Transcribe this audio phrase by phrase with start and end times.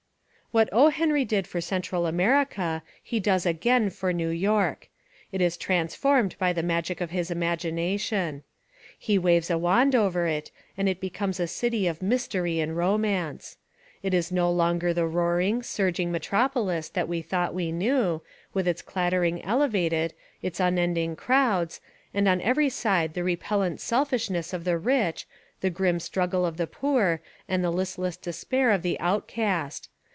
[0.53, 0.89] What O.
[0.89, 4.89] Henry did for Central America he does again for New York.
[5.31, 8.43] It is trans formed by the magic of his imagination.
[8.99, 13.55] He waves a wand over it and it becomes a city of mystery and romance.
[14.03, 18.21] It is no longer the roar ing, surging metropolis that we thought we knew,
[18.53, 21.79] with its clattering elevated, its unending crowds,
[22.13, 25.25] and on every side the repellent selfish ness of the rich,
[25.61, 29.87] the grim struggle of the poor, and the listless despair of the outcast.